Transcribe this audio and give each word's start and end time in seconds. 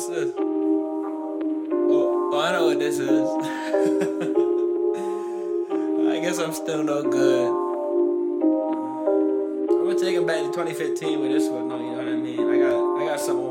What's 0.00 0.12
this? 0.12 0.32
Oh, 0.34 2.30
oh 2.32 2.40
I 2.40 2.52
know 2.52 2.68
what 2.68 2.78
this 2.78 2.98
is. 2.98 3.10
I 6.08 6.20
guess 6.20 6.38
I'm 6.38 6.54
still 6.54 6.82
no 6.82 7.02
good. 7.02 7.50
I'm 9.68 9.84
gonna 9.84 10.00
take 10.00 10.16
him 10.16 10.24
back 10.24 10.38
to 10.38 10.46
2015 10.46 11.20
with 11.20 11.32
this 11.32 11.50
one, 11.50 11.68
though. 11.68 11.76
You 11.76 11.90
know 11.90 11.98
what 11.98 12.08
I 12.08 12.16
mean? 12.16 12.40
I 12.40 12.58
got, 12.60 12.96
I 12.96 13.04
got 13.08 13.20
something 13.20 13.46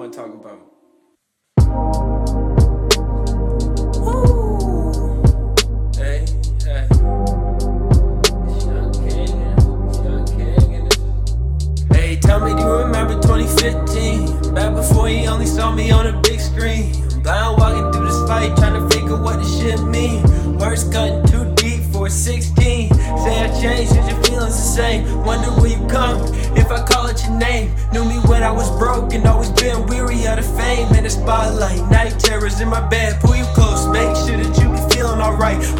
15. 13.59 14.53
Back 14.53 14.73
before 14.73 15.09
he 15.09 15.27
only 15.27 15.45
saw 15.45 15.69
me 15.69 15.91
on 15.91 16.05
the 16.05 16.13
big 16.21 16.39
screen. 16.39 16.95
I'm 17.11 17.21
blind 17.21 17.57
walking 17.57 17.91
through 17.91 18.07
this 18.07 18.27
fight, 18.27 18.55
trying 18.55 18.79
to 18.79 18.95
figure 18.95 19.21
what 19.21 19.39
this 19.39 19.59
shit 19.59 19.81
mean. 19.83 20.23
Words 20.57 20.85
cutting 20.85 21.25
too 21.27 21.53
deep 21.55 21.83
for 21.91 22.09
16. 22.09 22.55
Say 22.55 22.95
I 22.95 23.61
changed, 23.61 23.91
is 23.91 24.07
your 24.07 24.23
feelings 24.23 24.55
the 24.55 24.69
same? 24.79 25.25
Wonder 25.25 25.51
where 25.59 25.71
you 25.71 25.85
come 25.87 26.21
if 26.55 26.71
I 26.71 26.85
call 26.85 27.07
it 27.07 27.21
your 27.25 27.37
name. 27.37 27.75
Knew 27.91 28.05
me 28.05 28.15
when 28.29 28.43
I 28.43 28.51
was 28.51 28.71
broken, 28.79 29.27
always 29.27 29.49
been 29.49 29.85
weary 29.87 30.25
of 30.25 30.37
the 30.37 30.43
fame 30.57 30.87
and 30.95 31.05
the 31.05 31.09
spotlight. 31.09 31.81
Night 31.91 32.17
terrors 32.17 32.61
in 32.61 32.69
my 32.69 32.87
bed, 32.87 33.19
pull 33.19 33.35
you 33.35 33.45
close. 33.55 33.88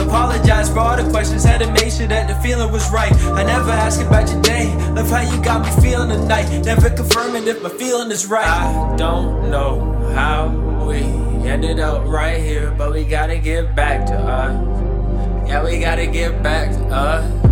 Apologize 0.09 0.71
for 0.71 0.79
all 0.79 0.97
the 0.97 1.07
questions, 1.11 1.43
had 1.43 1.61
to 1.61 1.71
make 1.71 1.91
sure 1.91 2.07
that 2.07 2.27
the 2.27 2.33
feeling 2.41 2.71
was 2.71 2.89
right. 2.89 3.13
I 3.13 3.43
never 3.43 3.69
ask 3.69 4.01
about 4.01 4.27
your 4.27 4.41
day, 4.41 4.73
love 4.95 5.07
how 5.07 5.21
you 5.21 5.39
got 5.43 5.63
me 5.63 5.81
feeling 5.83 6.09
tonight. 6.09 6.49
Never 6.65 6.89
confirming 6.89 7.47
if 7.47 7.61
my 7.61 7.69
feeling 7.69 8.09
is 8.09 8.25
right. 8.25 8.43
I 8.43 8.95
don't 8.97 9.51
know 9.51 9.93
how 10.15 10.49
we 10.87 11.01
ended 11.47 11.79
up 11.79 12.07
right 12.07 12.41
here, 12.41 12.73
but 12.75 12.91
we 12.91 13.03
gotta 13.05 13.37
get 13.37 13.75
back 13.75 14.07
to 14.07 14.15
us. 14.15 15.47
Yeah, 15.47 15.63
we 15.63 15.79
gotta 15.79 16.07
get 16.07 16.41
back 16.41 16.71
to 16.71 16.83
us. 16.85 17.45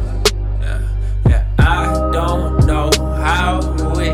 Yeah, 0.59 0.81
yeah. 1.29 1.45
I 1.59 2.09
don't 2.11 2.65
know 2.65 2.89
how 3.21 3.59
we 3.95 4.09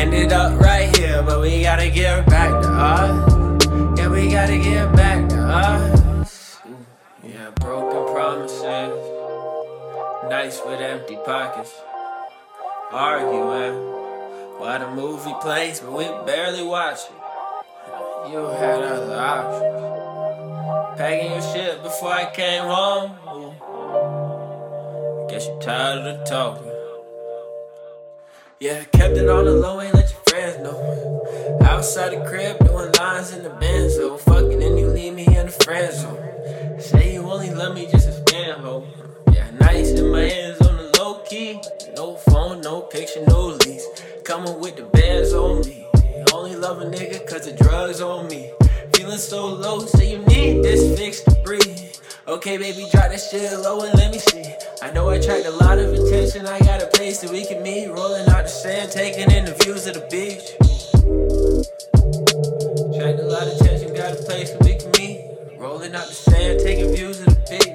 ended 0.00 0.32
up 0.32 0.58
right 0.58 0.96
here, 0.96 1.22
but 1.22 1.42
we 1.42 1.60
gotta 1.62 1.90
get 1.90 2.24
back 2.24 2.62
to 2.62 2.68
us. 2.70 3.98
Yeah, 3.98 4.08
we 4.08 4.30
gotta 4.30 4.56
get 4.56 4.96
back 4.96 5.28
to 5.28 5.38
us. 5.38 6.11
Broken 7.60 8.14
promises, 8.14 8.62
nights 10.28 10.60
with 10.66 10.80
empty 10.80 11.16
pockets, 11.24 11.74
arguing 12.90 13.74
while 14.58 14.78
the 14.78 14.90
movie 14.94 15.34
plays, 15.40 15.80
but 15.80 15.92
we 15.92 16.04
barely 16.26 16.62
watch 16.62 17.00
it. 17.04 17.12
You 18.30 18.38
had 18.38 18.82
other 18.82 19.16
options. 19.16 20.98
Packing 20.98 21.32
your 21.32 21.42
shit 21.42 21.82
before 21.82 22.12
I 22.12 22.30
came 22.32 22.62
home. 22.64 23.18
Guess 25.28 25.46
you're 25.46 25.60
tired 25.60 25.98
of 25.98 26.18
the 26.18 26.24
talking. 26.24 26.72
Yeah, 28.60 28.84
kept 28.84 29.16
it 29.16 29.28
on 29.28 29.44
the 29.44 29.52
low, 29.52 29.80
ain't 29.80 29.94
let 29.94 30.10
your 30.10 30.20
friends 30.28 30.58
know. 30.62 31.21
Outside 31.72 32.12
the 32.12 32.22
crib, 32.28 32.58
doing 32.58 32.92
lines 33.00 33.32
in 33.32 33.42
the 33.42 33.48
benzo. 33.48 34.20
Fucking 34.20 34.62
and 34.62 34.78
you 34.78 34.88
leave 34.88 35.14
me 35.14 35.24
in 35.24 35.46
the 35.46 35.52
friend 35.64 35.90
zone. 35.90 36.78
Say 36.78 37.14
you 37.14 37.22
only 37.22 37.50
love 37.50 37.74
me 37.74 37.88
just 37.90 38.08
as 38.08 38.22
fan 38.28 38.60
ho. 38.60 38.86
Yeah, 39.32 39.50
nice 39.58 39.88
in 39.92 40.12
my 40.12 40.20
hands 40.20 40.60
on 40.60 40.76
the 40.76 40.94
low 40.98 41.20
key. 41.24 41.62
No 41.96 42.16
phone, 42.16 42.60
no 42.60 42.82
picture, 42.82 43.24
no 43.26 43.56
lease. 43.64 43.86
Coming 44.22 44.60
with 44.60 44.76
the 44.76 44.82
bands 44.82 45.32
on 45.32 45.62
me. 45.62 45.86
Only 46.30 46.56
love 46.56 46.82
a 46.82 46.84
nigga 46.84 47.26
cause 47.26 47.50
the 47.50 47.56
drugs 47.64 48.02
on 48.02 48.28
me. 48.28 48.52
Feeling 48.94 49.16
so 49.16 49.46
low, 49.46 49.78
so 49.80 50.02
you 50.02 50.18
need 50.26 50.62
this 50.62 50.98
fix 50.98 51.22
to 51.22 51.34
breathe. 51.42 51.96
Okay, 52.28 52.58
baby, 52.58 52.86
drop 52.92 53.08
that 53.08 53.18
shit 53.18 53.50
low 53.60 53.80
and 53.80 53.94
let 53.94 54.12
me 54.12 54.18
see. 54.18 54.44
I 54.82 54.92
know 54.92 55.08
I 55.08 55.16
attract 55.16 55.46
a 55.46 55.50
lot 55.50 55.78
of 55.78 55.94
attention. 55.94 56.44
I 56.44 56.58
got 56.58 56.82
a 56.82 56.86
place 56.88 57.22
that 57.22 57.30
we 57.30 57.46
can 57.46 57.62
meet. 57.62 57.88
Rolling 57.88 58.28
out 58.28 58.42
the 58.42 58.48
sand, 58.48 58.92
taking 58.92 59.30
in 59.30 59.46
the 59.46 59.54
views 59.54 59.86
of 59.86 59.94
the 59.94 60.06
beach. 60.10 60.91
Rolling 65.82 65.96
out 65.96 66.06
the 66.06 66.14
sand, 66.14 66.60
taking 66.60 66.94
views 66.94 67.18
of 67.18 67.26
the 67.26 67.58
beach. 67.58 67.71